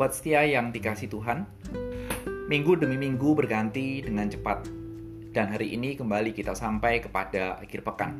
Sobat 0.00 0.16
setia 0.16 0.48
yang 0.48 0.72
dikasih 0.72 1.12
Tuhan, 1.12 1.44
minggu 2.48 2.72
demi 2.80 2.96
minggu 2.96 3.36
berganti 3.36 4.00
dengan 4.00 4.32
cepat, 4.32 4.64
dan 5.36 5.52
hari 5.52 5.76
ini 5.76 5.92
kembali 5.92 6.32
kita 6.32 6.56
sampai 6.56 7.04
kepada 7.04 7.60
akhir 7.60 7.84
pekan. 7.84 8.16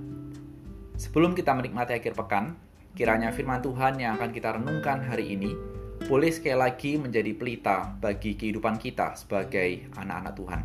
Sebelum 1.00 1.32
kita 1.32 1.57
menikmati 1.57 1.96
akhir 1.96 2.21
pekan, 2.21 2.53
kiranya 2.93 3.32
firman 3.32 3.64
Tuhan 3.64 3.96
yang 3.96 4.21
akan 4.21 4.29
kita 4.29 4.61
renungkan 4.61 5.08
hari 5.08 5.32
ini 5.32 5.57
boleh 6.04 6.29
sekali 6.29 6.61
lagi 6.61 7.00
menjadi 7.00 7.32
pelita 7.32 7.96
bagi 7.96 8.36
kehidupan 8.36 8.76
kita 8.76 9.17
sebagai 9.17 9.89
anak-anak 9.96 10.36
Tuhan. 10.36 10.61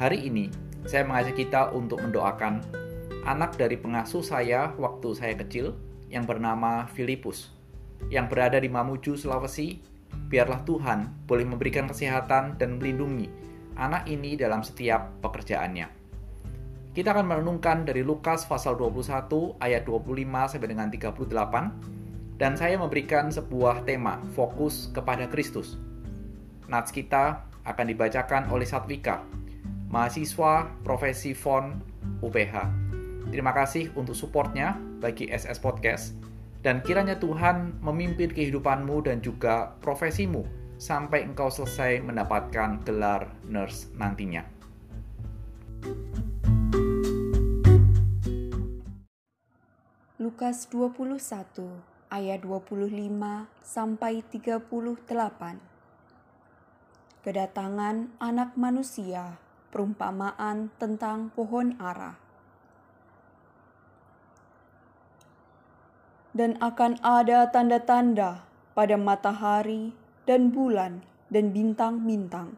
Hari 0.00 0.32
ini, 0.32 0.48
saya 0.88 1.04
mengajak 1.04 1.36
kita 1.36 1.76
untuk 1.76 2.00
mendoakan 2.00 2.64
anak 3.28 3.60
dari 3.60 3.76
pengasuh 3.76 4.24
saya 4.24 4.72
waktu 4.80 5.12
saya 5.12 5.36
kecil 5.36 5.76
yang 6.08 6.24
bernama 6.24 6.88
Filipus 6.96 7.57
yang 8.08 8.30
berada 8.30 8.62
di 8.62 8.70
Mamuju, 8.70 9.18
Sulawesi, 9.18 9.78
biarlah 10.28 10.62
Tuhan 10.64 11.26
boleh 11.26 11.44
memberikan 11.44 11.88
kesehatan 11.90 12.56
dan 12.56 12.78
melindungi 12.78 13.28
anak 13.78 14.10
ini 14.10 14.34
dalam 14.34 14.60
setiap 14.66 15.22
pekerjaannya. 15.22 15.86
Kita 16.92 17.14
akan 17.14 17.26
merenungkan 17.30 17.86
dari 17.86 18.02
Lukas 18.02 18.42
pasal 18.48 18.74
21 18.74 19.62
ayat 19.62 19.86
25 19.86 20.50
sampai 20.50 20.68
dengan 20.68 20.90
38 20.90 22.38
dan 22.42 22.58
saya 22.58 22.74
memberikan 22.74 23.30
sebuah 23.30 23.86
tema 23.86 24.18
fokus 24.34 24.90
kepada 24.90 25.30
Kristus. 25.30 25.78
Nats 26.66 26.90
kita 26.90 27.46
akan 27.62 27.86
dibacakan 27.86 28.50
oleh 28.50 28.66
Satwika, 28.66 29.22
mahasiswa 29.94 30.66
profesi 30.82 31.38
FON 31.38 31.78
UPH. 32.18 32.54
Terima 33.30 33.52
kasih 33.52 33.92
untuk 33.94 34.16
supportnya 34.16 34.74
bagi 34.98 35.30
SS 35.30 35.60
Podcast 35.62 36.16
dan 36.62 36.82
kiranya 36.82 37.18
Tuhan 37.18 37.78
memimpin 37.78 38.34
kehidupanmu 38.34 39.06
dan 39.06 39.22
juga 39.22 39.78
profesimu 39.78 40.42
sampai 40.78 41.26
engkau 41.26 41.50
selesai 41.50 42.02
mendapatkan 42.02 42.82
gelar 42.86 43.30
nurse 43.46 43.90
nantinya. 43.94 44.46
Lukas 50.18 50.66
21 50.70 51.18
ayat 52.10 52.42
25 52.42 52.90
sampai 53.62 54.22
38 54.26 54.66
Kedatangan 57.22 57.96
anak 58.22 58.54
manusia 58.54 59.38
perumpamaan 59.70 60.70
tentang 60.78 61.30
pohon 61.34 61.74
ara 61.78 62.27
dan 66.38 66.54
akan 66.62 67.02
ada 67.02 67.50
tanda-tanda 67.50 68.46
pada 68.70 68.94
matahari 68.94 69.90
dan 70.22 70.54
bulan 70.54 71.02
dan 71.34 71.50
bintang-bintang. 71.50 72.54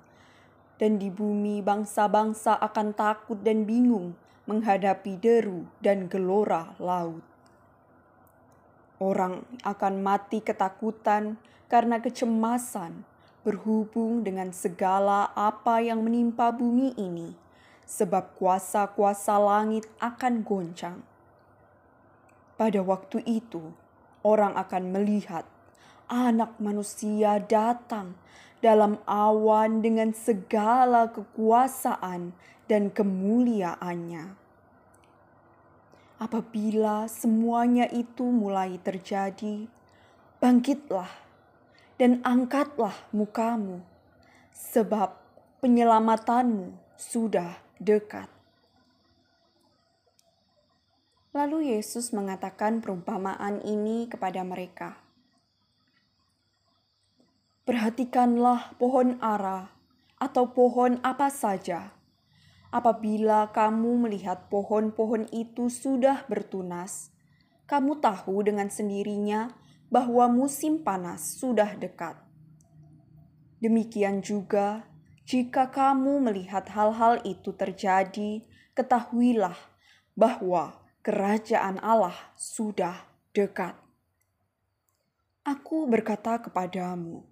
Dan 0.76 1.00
di 1.00 1.08
bumi 1.08 1.64
bangsa-bangsa 1.64 2.60
akan 2.60 2.92
takut 2.92 3.40
dan 3.40 3.64
bingung 3.64 4.12
menghadapi 4.44 5.16
deru 5.16 5.64
dan 5.80 6.12
gelora 6.12 6.76
laut. 6.76 7.24
Orang 9.00 9.48
akan 9.64 10.04
mati 10.04 10.44
ketakutan 10.44 11.40
karena 11.72 12.04
kecemasan 12.04 13.08
berhubung 13.40 14.20
dengan 14.20 14.52
segala 14.52 15.32
apa 15.32 15.80
yang 15.80 16.04
menimpa 16.04 16.52
bumi 16.52 16.92
ini, 17.00 17.32
sebab 17.88 18.36
kuasa-kuasa 18.36 19.40
langit 19.40 19.88
akan 20.04 20.44
goncang. 20.44 21.00
Pada 22.60 22.84
waktu 22.84 23.24
itu, 23.24 23.72
orang 24.20 24.52
akan 24.52 24.92
melihat 24.92 25.48
Anak 26.12 26.60
Manusia 26.60 27.40
datang 27.40 28.20
dalam 28.60 29.00
awan 29.08 29.80
dengan 29.80 30.12
segala 30.12 31.08
kekuasaan 31.08 32.36
dan 32.68 32.92
kemuliaannya. 32.92 34.36
Apabila 36.20 37.08
semuanya 37.08 37.88
itu 37.88 38.28
mulai 38.28 38.76
terjadi, 38.76 39.64
bangkitlah 40.36 41.08
dan 41.96 42.20
angkatlah 42.20 42.92
mukamu, 43.08 43.80
sebab 44.52 45.16
penyelamatanmu 45.64 46.76
sudah 47.00 47.56
dekat. 47.80 48.39
Lalu 51.30 51.78
Yesus 51.78 52.10
mengatakan 52.10 52.82
perumpamaan 52.82 53.62
ini 53.62 54.10
kepada 54.10 54.42
mereka. 54.42 54.98
Perhatikanlah 57.62 58.74
pohon 58.82 59.14
ara 59.22 59.70
atau 60.18 60.50
pohon 60.50 60.98
apa 61.06 61.30
saja. 61.30 61.94
Apabila 62.74 63.54
kamu 63.54 64.10
melihat 64.10 64.50
pohon-pohon 64.50 65.30
itu 65.30 65.70
sudah 65.70 66.26
bertunas, 66.26 67.14
kamu 67.70 68.02
tahu 68.02 68.42
dengan 68.42 68.66
sendirinya 68.66 69.54
bahwa 69.86 70.26
musim 70.26 70.82
panas 70.82 71.38
sudah 71.38 71.78
dekat. 71.78 72.18
Demikian 73.62 74.18
juga, 74.18 74.82
jika 75.30 75.70
kamu 75.70 76.26
melihat 76.26 76.66
hal-hal 76.74 77.22
itu 77.22 77.54
terjadi, 77.54 78.42
ketahuilah 78.74 79.54
bahwa 80.18 80.74
kerajaan 81.00 81.80
Allah 81.80 82.36
sudah 82.36 83.08
dekat. 83.32 83.72
Aku 85.48 85.88
berkata 85.88 86.36
kepadamu, 86.44 87.24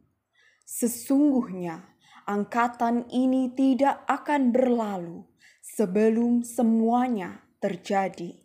sesungguhnya 0.65 1.85
angkatan 2.25 3.05
ini 3.13 3.53
tidak 3.53 4.09
akan 4.09 4.49
berlalu 4.57 5.29
sebelum 5.61 6.41
semuanya 6.41 7.45
terjadi. 7.61 8.41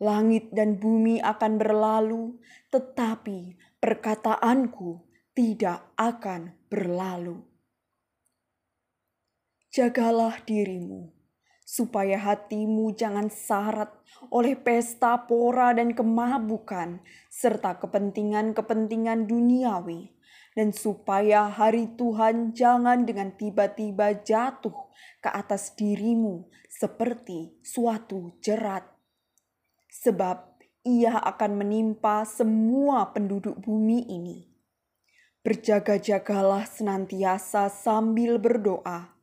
Langit 0.00 0.54
dan 0.54 0.78
bumi 0.78 1.20
akan 1.20 1.58
berlalu, 1.60 2.38
tetapi 2.70 3.58
perkataanku 3.82 5.02
tidak 5.34 5.92
akan 5.98 6.56
berlalu. 6.70 7.42
Jagalah 9.70 10.40
dirimu 10.46 11.19
supaya 11.70 12.18
hatimu 12.18 12.90
jangan 12.98 13.30
syarat 13.30 13.94
oleh 14.34 14.58
pesta 14.58 15.14
pora 15.22 15.70
dan 15.70 15.94
kemabukan, 15.94 16.98
serta 17.30 17.78
kepentingan-kepentingan 17.78 19.30
duniawi, 19.30 20.10
dan 20.58 20.74
supaya 20.74 21.46
hari 21.46 21.94
Tuhan 21.94 22.58
jangan 22.58 23.06
dengan 23.06 23.30
tiba-tiba 23.38 24.18
jatuh 24.18 24.74
ke 25.22 25.30
atas 25.30 25.78
dirimu 25.78 26.50
seperti 26.66 27.54
suatu 27.62 28.34
jerat. 28.42 28.82
Sebab 29.94 30.58
ia 30.82 31.22
akan 31.22 31.54
menimpa 31.54 32.26
semua 32.26 33.14
penduduk 33.14 33.62
bumi 33.62 34.10
ini. 34.10 34.50
Berjaga-jagalah 35.46 36.66
senantiasa 36.66 37.70
sambil 37.70 38.42
berdoa 38.42 39.19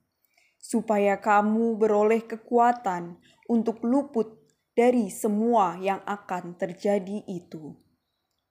supaya 0.67 1.23
kamu 1.23 1.79
beroleh 1.79 2.27
kekuatan 2.27 3.15
untuk 3.47 3.79
luput 3.87 4.35
dari 4.75 5.07
semua 5.07 5.79
yang 5.79 6.03
akan 6.03 6.59
terjadi 6.59 7.23
itu, 7.23 7.71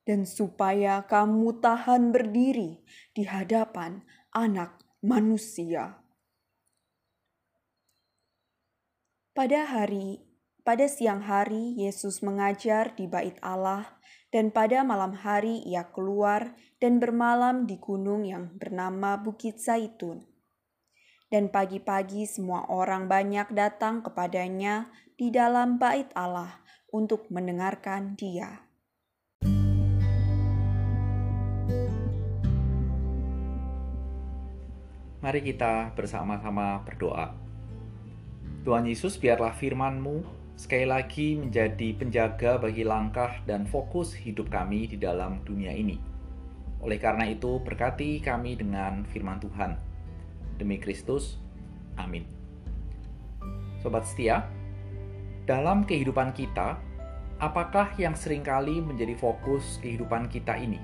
dan 0.09 0.25
supaya 0.25 1.04
kamu 1.04 1.60
tahan 1.60 2.16
berdiri 2.16 2.81
di 3.12 3.28
hadapan 3.28 4.00
Anak 4.32 4.81
Manusia. 5.04 6.00
Pada 9.36 9.69
hari, 9.69 10.24
pada 10.65 10.89
siang 10.89 11.21
hari, 11.21 11.77
Yesus 11.77 12.24
mengajar 12.24 12.97
di 12.97 13.04
Bait 13.04 13.36
Allah, 13.45 14.01
dan 14.33 14.48
pada 14.48 14.80
malam 14.89 15.12
hari 15.12 15.60
Ia 15.69 15.92
keluar 15.92 16.57
dan 16.80 16.97
bermalam 16.97 17.69
di 17.69 17.77
gunung 17.77 18.24
yang 18.24 18.57
bernama 18.57 19.21
Bukit 19.21 19.60
Zaitun 19.60 20.35
dan 21.26 21.50
pagi-pagi 21.50 22.22
semua 22.26 22.70
orang 22.70 23.10
banyak 23.10 23.50
datang 23.50 24.02
kepadanya 24.02 24.86
di 25.18 25.34
dalam 25.34 25.80
bait 25.80 26.06
Allah 26.14 26.62
untuk 26.94 27.26
mendengarkan 27.34 28.14
dia. 28.14 28.62
Mari 35.18 35.42
kita 35.42 35.90
bersama-sama 35.98 36.86
berdoa. 36.86 37.34
Tuhan 38.62 38.86
Yesus, 38.86 39.18
biarlah 39.18 39.58
firman-Mu 39.58 40.22
sekali 40.54 40.86
lagi 40.86 41.34
menjadi 41.34 41.98
penjaga 41.98 42.62
bagi 42.62 42.86
langkah 42.86 43.42
dan 43.42 43.66
fokus 43.66 44.14
hidup 44.14 44.46
kami 44.46 44.86
di 44.86 44.94
dalam 44.94 45.42
dunia 45.42 45.74
ini. 45.74 45.98
Oleh 46.78 47.02
karena 47.02 47.26
itu, 47.26 47.58
berkati 47.58 48.22
kami 48.22 48.54
dengan 48.54 49.02
firman 49.10 49.42
Tuhan 49.42 49.85
Demi 50.56 50.80
Kristus, 50.80 51.36
amin. 52.00 52.24
Sobat 53.84 54.08
setia, 54.08 54.48
dalam 55.44 55.84
kehidupan 55.84 56.32
kita, 56.32 56.80
apakah 57.38 57.92
yang 58.00 58.16
sering 58.16 58.41
kali 58.42 58.80
menjadi 58.80 59.14
fokus 59.14 59.78
kehidupan 59.84 60.26
kita 60.32 60.56
ini? 60.56 60.80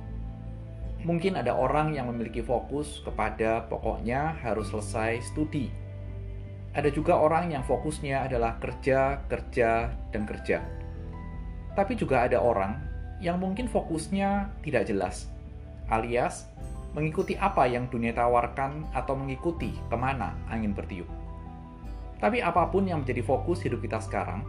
Mungkin 1.02 1.34
ada 1.34 1.56
orang 1.56 1.98
yang 1.98 2.06
memiliki 2.12 2.44
fokus 2.46 3.02
kepada 3.02 3.66
pokoknya 3.66 4.38
harus 4.38 4.70
selesai 4.70 5.34
studi. 5.34 5.66
Ada 6.78 6.94
juga 6.94 7.18
orang 7.18 7.50
yang 7.50 7.66
fokusnya 7.66 8.30
adalah 8.30 8.56
kerja, 8.62 9.18
kerja, 9.26 9.90
dan 10.14 10.22
kerja. 10.22 10.62
Tapi 11.74 11.98
juga 11.98 12.22
ada 12.22 12.38
orang 12.38 12.78
yang 13.18 13.42
mungkin 13.42 13.66
fokusnya 13.66 14.62
tidak 14.62 14.86
jelas, 14.86 15.26
alias 15.90 16.46
mengikuti 16.92 17.32
apa 17.40 17.64
yang 17.64 17.88
dunia 17.88 18.12
tawarkan 18.12 18.84
atau 18.92 19.16
mengikuti 19.16 19.72
ke 19.88 19.96
mana 19.96 20.36
angin 20.52 20.76
bertiup. 20.76 21.08
Tapi 22.20 22.38
apa 22.38 22.68
pun 22.68 22.86
yang 22.86 23.02
menjadi 23.02 23.24
fokus 23.24 23.64
hidup 23.64 23.82
kita 23.82 23.98
sekarang, 23.98 24.44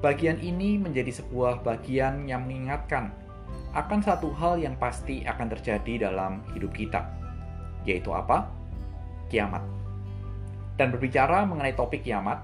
bagian 0.00 0.38
ini 0.40 0.78
menjadi 0.80 1.10
sebuah 1.10 1.60
bagian 1.60 2.24
yang 2.24 2.46
mengingatkan 2.46 3.12
akan 3.76 4.00
satu 4.00 4.32
hal 4.36 4.60
yang 4.60 4.76
pasti 4.76 5.24
akan 5.26 5.52
terjadi 5.58 6.08
dalam 6.08 6.40
hidup 6.56 6.72
kita, 6.72 7.04
yaitu 7.84 8.12
apa? 8.14 8.48
Kiamat. 9.28 9.64
Dan 10.76 10.88
berbicara 10.92 11.44
mengenai 11.44 11.76
topik 11.76 12.04
kiamat, 12.04 12.40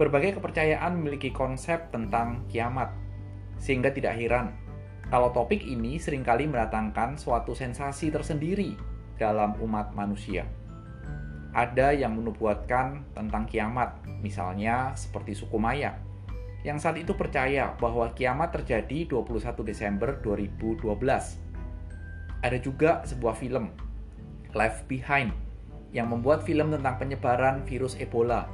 berbagai 0.00 0.40
kepercayaan 0.40 0.96
memiliki 0.96 1.28
konsep 1.34 1.92
tentang 1.92 2.44
kiamat, 2.48 2.92
sehingga 3.60 3.92
tidak 3.92 4.16
heran 4.16 4.54
kalau 5.08 5.32
topik 5.32 5.64
ini 5.64 5.96
sering 5.96 6.20
kali 6.20 6.44
mendatangkan 6.44 7.16
suatu 7.16 7.56
sensasi 7.56 8.12
tersendiri 8.12 8.76
dalam 9.16 9.56
umat 9.64 9.96
manusia. 9.96 10.44
Ada 11.56 11.96
yang 11.96 12.20
menubuatkan 12.20 13.08
tentang 13.16 13.48
kiamat, 13.48 14.04
misalnya 14.20 14.92
seperti 14.92 15.32
suku 15.32 15.56
Maya, 15.56 15.96
yang 16.60 16.76
saat 16.76 17.00
itu 17.00 17.16
percaya 17.16 17.72
bahwa 17.80 18.12
kiamat 18.12 18.52
terjadi 18.52 19.08
21 19.08 19.64
Desember 19.64 20.20
2012. 20.20 20.84
Ada 22.44 22.58
juga 22.60 23.00
sebuah 23.08 23.32
film, 23.32 23.72
Left 24.52 24.84
Behind, 24.86 25.32
yang 25.96 26.12
membuat 26.12 26.44
film 26.44 26.68
tentang 26.68 27.00
penyebaran 27.00 27.64
virus 27.64 27.96
Ebola, 27.96 28.44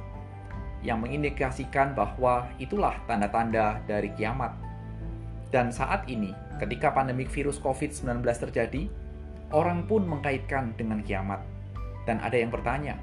yang 0.85 1.03
mengindikasikan 1.03 1.91
bahwa 1.91 2.47
itulah 2.63 2.95
tanda-tanda 3.09 3.83
dari 3.83 4.07
kiamat. 4.15 4.55
Dan 5.51 5.69
saat 5.69 6.07
ini, 6.07 6.44
ketika 6.61 6.91
pandemik 6.91 7.27
virus 7.31 7.59
COVID-19 7.59 8.23
terjadi, 8.23 8.87
orang 9.51 9.85
pun 9.85 10.07
mengkaitkan 10.07 10.73
dengan 10.79 11.03
kiamat. 11.03 11.43
Dan 12.05 12.21
ada 12.21 12.37
yang 12.37 12.53
bertanya, 12.53 13.01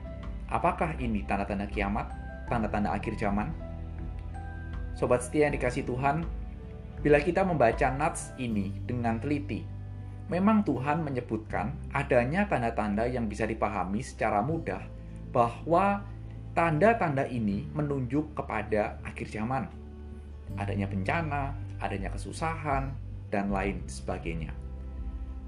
apakah 0.48 0.94
ini 1.02 1.26
tanda-tanda 1.26 1.66
kiamat, 1.68 2.10
tanda-tanda 2.46 2.94
akhir 2.94 3.18
zaman? 3.18 3.50
Sobat 4.94 5.24
setia 5.26 5.48
yang 5.50 5.54
dikasih 5.56 5.82
Tuhan, 5.88 6.22
bila 7.02 7.18
kita 7.18 7.42
membaca 7.42 7.90
nats 7.90 8.30
ini 8.38 8.70
dengan 8.86 9.18
teliti, 9.18 9.66
memang 10.30 10.62
Tuhan 10.62 11.02
menyebutkan 11.02 11.74
adanya 11.90 12.46
tanda-tanda 12.46 13.10
yang 13.10 13.26
bisa 13.26 13.42
dipahami 13.42 14.00
secara 14.06 14.38
mudah 14.38 14.80
bahwa 15.34 16.06
tanda-tanda 16.54 17.26
ini 17.26 17.66
menunjuk 17.74 18.36
kepada 18.38 19.02
akhir 19.02 19.32
zaman. 19.32 19.66
Adanya 20.60 20.86
bencana, 20.86 21.56
adanya 21.80 22.12
kesusahan, 22.12 22.92
dan 23.32 23.48
lain 23.48 23.80
sebagainya. 23.88 24.52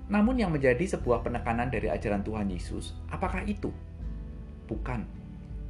Namun 0.08 0.40
yang 0.40 0.52
menjadi 0.52 0.96
sebuah 0.96 1.20
penekanan 1.20 1.68
dari 1.68 1.92
ajaran 1.92 2.24
Tuhan 2.24 2.48
Yesus, 2.48 2.96
apakah 3.12 3.44
itu? 3.44 3.68
Bukan. 4.64 5.04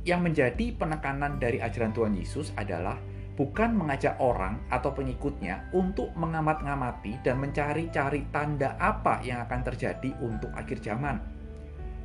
Yang 0.07 0.21
menjadi 0.21 0.67
penekanan 0.79 1.43
dari 1.43 1.59
ajaran 1.59 1.91
Tuhan 1.91 2.15
Yesus 2.15 2.55
adalah 2.55 2.99
bukan 3.35 3.75
mengajak 3.75 4.15
orang 4.23 4.63
atau 4.71 4.95
pengikutnya 4.95 5.71
untuk 5.75 6.15
mengamat-ngamati 6.15 7.27
dan 7.27 7.43
mencari-cari 7.43 8.31
tanda 8.31 8.79
apa 8.79 9.19
yang 9.27 9.43
akan 9.43 9.61
terjadi 9.67 10.15
untuk 10.23 10.55
akhir 10.55 10.83
zaman. 10.83 11.19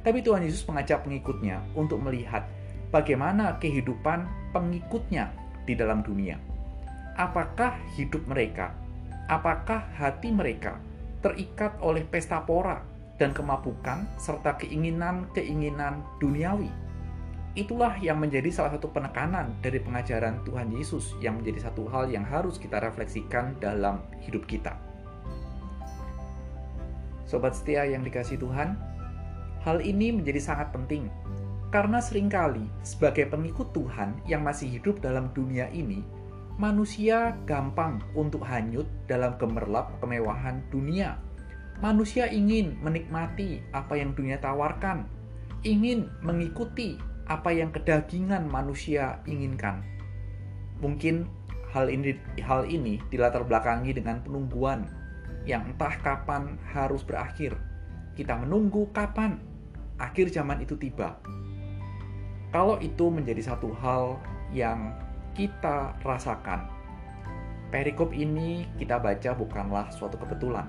Tapi 0.02 0.26
Tuhan 0.26 0.42
Yesus 0.42 0.66
mengajak 0.66 1.06
pengikutnya 1.06 1.62
untuk 1.76 2.02
melihat 2.02 2.48
bagaimana 2.90 3.60
kehidupan 3.62 4.26
pengikutnya 4.56 5.30
di 5.68 5.78
dalam 5.78 6.02
dunia. 6.02 6.40
Apakah 7.20 7.76
hidup 8.00 8.24
mereka, 8.26 8.72
apakah 9.30 9.86
hati 9.96 10.34
mereka 10.34 10.82
terikat 11.22 11.78
oleh 11.80 12.02
pesta 12.02 12.42
pora 12.42 12.82
dan 13.22 13.32
kemabukan 13.32 14.10
serta 14.18 14.58
keinginan-keinginan 14.58 16.02
duniawi? 16.18 16.74
Itulah 17.54 17.98
yang 18.02 18.22
menjadi 18.22 18.50
salah 18.50 18.78
satu 18.78 18.90
penekanan 18.90 19.54
dari 19.62 19.78
pengajaran 19.82 20.42
Tuhan 20.46 20.74
Yesus 20.74 21.14
yang 21.22 21.42
menjadi 21.42 21.70
satu 21.70 21.86
hal 21.90 22.10
yang 22.10 22.26
harus 22.26 22.58
kita 22.58 22.82
refleksikan 22.82 23.58
dalam 23.62 24.02
hidup 24.26 24.46
kita. 24.50 24.78
Sobat 27.30 27.54
setia 27.54 27.86
yang 27.86 28.02
dikasih 28.02 28.42
Tuhan, 28.42 28.74
hal 29.62 29.78
ini 29.86 30.10
menjadi 30.10 30.42
sangat 30.42 30.74
penting 30.74 31.10
karena 31.70 32.02
sering 32.02 32.34
kali 32.34 32.66
sebagai 32.82 33.30
pengikut 33.30 33.70
Tuhan 33.78 34.18
yang 34.26 34.42
masih 34.42 34.66
hidup 34.66 35.06
dalam 35.06 35.30
dunia 35.38 35.70
ini, 35.70 36.02
manusia 36.60 37.40
gampang 37.48 38.04
untuk 38.12 38.44
hanyut 38.44 38.84
dalam 39.08 39.40
gemerlap 39.40 39.96
kemewahan 40.04 40.60
dunia. 40.68 41.16
Manusia 41.80 42.28
ingin 42.28 42.76
menikmati 42.84 43.64
apa 43.72 43.96
yang 43.96 44.12
dunia 44.12 44.36
tawarkan, 44.44 45.08
ingin 45.64 46.12
mengikuti 46.20 47.00
apa 47.32 47.56
yang 47.56 47.72
kedagingan 47.72 48.44
manusia 48.52 49.24
inginkan. 49.24 49.80
Mungkin 50.84 51.32
hal 51.72 51.88
ini 51.88 52.20
hal 52.44 52.68
ini 52.68 53.00
dilatar 53.08 53.48
belakangi 53.48 53.96
dengan 53.96 54.20
penungguan 54.20 54.84
yang 55.48 55.64
entah 55.64 55.96
kapan 56.04 56.60
harus 56.76 57.08
berakhir. 57.08 57.56
Kita 58.20 58.36
menunggu 58.36 58.92
kapan 58.92 59.40
akhir 59.96 60.36
zaman 60.36 60.60
itu 60.60 60.76
tiba. 60.76 61.16
Kalau 62.52 62.76
itu 62.84 63.08
menjadi 63.08 63.56
satu 63.56 63.72
hal 63.80 64.20
yang 64.52 64.92
kita 65.40 65.96
rasakan, 66.04 66.68
perikop 67.72 68.12
ini 68.12 68.68
kita 68.76 69.00
baca 69.00 69.32
bukanlah 69.32 69.88
suatu 69.88 70.20
kebetulan. 70.20 70.68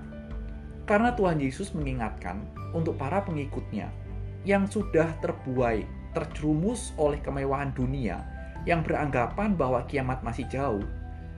Karena 0.86 1.10
Tuhan 1.10 1.42
Yesus 1.42 1.74
mengingatkan 1.74 2.38
untuk 2.70 2.94
para 2.94 3.18
pengikutnya 3.26 3.90
yang 4.46 4.70
sudah 4.70 5.10
terbuai 5.18 5.82
terjerumus 6.14 6.94
oleh 7.02 7.18
kemewahan 7.18 7.74
dunia 7.74 8.22
yang 8.62 8.86
beranggapan 8.86 9.58
bahwa 9.58 9.82
kiamat 9.90 10.22
masih 10.22 10.46
jauh, 10.46 10.86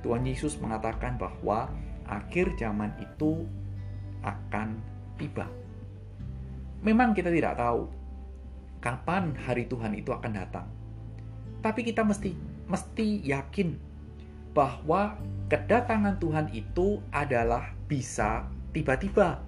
Tuhan 0.04 0.28
Yesus 0.28 0.60
mengatakan 0.60 1.16
bahwa 1.16 1.72
akhir 2.04 2.52
zaman 2.60 2.92
itu 3.00 3.48
akan 4.20 4.76
tiba. 5.16 5.48
Memang 6.84 7.16
kita 7.16 7.32
tidak 7.32 7.56
tahu 7.56 7.88
kapan 8.84 9.32
hari 9.40 9.64
Tuhan 9.64 9.96
itu 9.96 10.12
akan 10.12 10.32
datang. 10.36 10.68
Tapi 11.64 11.80
kita 11.80 12.04
mesti 12.04 12.51
mesti 12.70 13.22
yakin 13.24 13.78
bahwa 14.52 15.16
kedatangan 15.48 16.20
Tuhan 16.20 16.52
itu 16.52 17.00
adalah 17.12 17.72
bisa 17.88 18.44
tiba-tiba. 18.76 19.40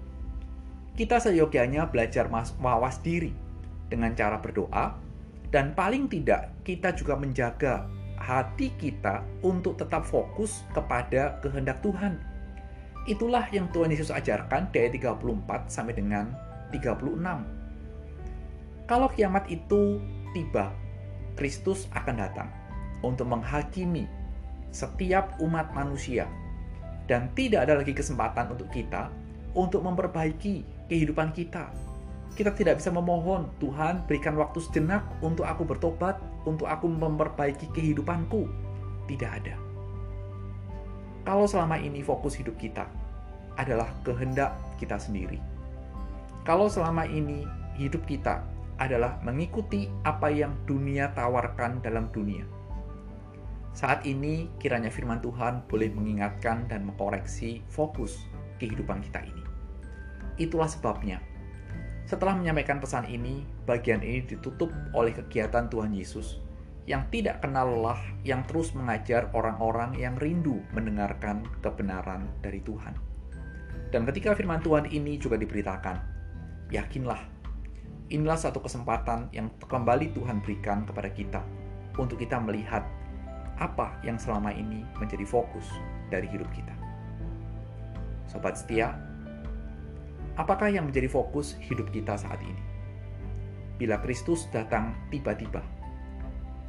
Kita 0.94 1.20
seyogianya 1.20 1.90
belajar 1.90 2.30
mawas 2.60 3.02
diri 3.02 3.34
dengan 3.90 4.14
cara 4.16 4.40
berdoa, 4.40 4.96
dan 5.52 5.74
paling 5.76 6.08
tidak, 6.08 6.50
kita 6.64 6.94
juga 6.96 7.14
menjaga 7.18 7.86
hati 8.18 8.72
kita 8.80 9.22
untuk 9.44 9.76
tetap 9.76 10.06
fokus 10.06 10.64
kepada 10.72 11.36
kehendak 11.44 11.82
Tuhan. 11.84 12.16
Itulah 13.04 13.44
yang 13.52 13.68
Tuhan 13.68 13.92
Yesus 13.92 14.08
ajarkan 14.08 14.72
dari 14.72 14.96
34 14.96 15.68
sampai 15.68 15.92
dengan 15.92 16.32
36. 16.72 17.20
Kalau 18.88 19.08
kiamat 19.12 19.44
itu 19.52 20.00
tiba, 20.32 20.72
Kristus 21.36 21.84
akan 21.92 22.16
datang 22.16 22.63
untuk 23.04 23.28
menghakimi 23.28 24.08
setiap 24.72 25.36
umat 25.44 25.70
manusia 25.76 26.26
dan 27.04 27.28
tidak 27.36 27.68
ada 27.68 27.78
lagi 27.78 27.92
kesempatan 27.92 28.56
untuk 28.56 28.72
kita 28.72 29.12
untuk 29.54 29.84
memperbaiki 29.84 30.88
kehidupan 30.88 31.30
kita 31.36 31.70
kita 32.34 32.50
tidak 32.50 32.82
bisa 32.82 32.90
memohon, 32.90 33.46
Tuhan 33.62 34.02
berikan 34.10 34.34
waktu 34.34 34.58
sejenak 34.58 35.06
untuk 35.22 35.46
aku 35.46 35.62
bertobat, 35.62 36.18
untuk 36.42 36.66
aku 36.66 36.90
memperbaiki 36.90 37.70
kehidupanku. 37.70 38.50
Tidak 39.06 39.30
ada. 39.30 39.54
Kalau 41.22 41.46
selama 41.46 41.78
ini 41.78 42.02
fokus 42.02 42.34
hidup 42.34 42.58
kita 42.58 42.90
adalah 43.54 43.86
kehendak 44.02 44.58
kita 44.82 44.98
sendiri. 44.98 45.38
Kalau 46.42 46.66
selama 46.66 47.06
ini 47.06 47.46
hidup 47.78 48.02
kita 48.02 48.42
adalah 48.82 49.22
mengikuti 49.22 49.86
apa 50.02 50.26
yang 50.26 50.58
dunia 50.66 51.14
tawarkan 51.14 51.78
dalam 51.86 52.10
dunia. 52.10 52.42
Saat 53.74 54.06
ini 54.06 54.54
kiranya 54.62 54.88
firman 54.88 55.18
Tuhan 55.18 55.66
boleh 55.66 55.90
mengingatkan 55.90 56.70
dan 56.70 56.86
mengkoreksi 56.86 57.66
fokus 57.66 58.22
kehidupan 58.62 59.02
kita 59.02 59.26
ini. 59.26 59.42
Itulah 60.38 60.70
sebabnya 60.70 61.18
setelah 62.04 62.36
menyampaikan 62.36 62.84
pesan 62.84 63.08
ini, 63.08 63.48
bagian 63.64 64.04
ini 64.04 64.20
ditutup 64.28 64.68
oleh 64.92 65.16
kegiatan 65.16 65.72
Tuhan 65.72 65.96
Yesus 65.96 66.38
yang 66.84 67.08
tidak 67.08 67.40
kenal 67.40 67.64
lelah, 67.64 67.96
yang 68.28 68.44
terus 68.44 68.76
mengajar 68.76 69.32
orang-orang 69.32 69.96
yang 69.96 70.12
rindu 70.20 70.60
mendengarkan 70.76 71.48
kebenaran 71.64 72.28
dari 72.44 72.60
Tuhan. 72.60 72.92
Dan 73.88 74.04
ketika 74.04 74.36
firman 74.36 74.60
Tuhan 74.60 74.84
ini 74.92 75.16
juga 75.16 75.40
diberitakan, 75.40 75.96
yakinlah, 76.68 77.24
inilah 78.12 78.36
satu 78.36 78.60
kesempatan 78.60 79.32
yang 79.32 79.48
kembali 79.64 80.12
Tuhan 80.12 80.44
berikan 80.44 80.84
kepada 80.84 81.08
kita 81.08 81.40
untuk 81.96 82.20
kita 82.20 82.36
melihat 82.36 82.84
apa 83.58 83.94
yang 84.02 84.18
selama 84.18 84.50
ini 84.50 84.82
menjadi 84.98 85.22
fokus 85.22 85.66
dari 86.10 86.26
hidup 86.26 86.50
kita. 86.50 86.74
Sobat 88.26 88.58
setia, 88.58 88.98
apakah 90.34 90.70
yang 90.70 90.90
menjadi 90.90 91.06
fokus 91.06 91.54
hidup 91.62 91.90
kita 91.94 92.18
saat 92.18 92.40
ini? 92.42 92.62
Bila 93.78 93.98
Kristus 94.02 94.46
datang 94.50 94.94
tiba-tiba, 95.10 95.62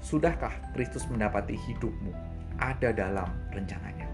sudahkah 0.01 0.53
Kristus 0.73 1.05
mendapati 1.09 1.57
hidupmu 1.57 2.13
ada 2.61 2.93
dalam 2.93 3.29
rencananya? 3.53 4.09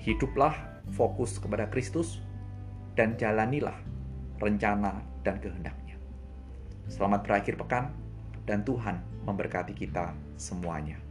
Hiduplah 0.00 0.56
fokus 0.92 1.36
kepada 1.36 1.68
Kristus 1.68 2.20
dan 2.96 3.16
jalanilah 3.20 3.76
rencana 4.40 5.04
dan 5.24 5.36
kehendaknya. 5.40 6.00
Selamat 6.88 7.24
berakhir 7.28 7.60
pekan 7.60 7.92
dan 8.48 8.64
Tuhan 8.64 9.04
memberkati 9.28 9.76
kita 9.76 10.27
semuanya. 10.38 11.07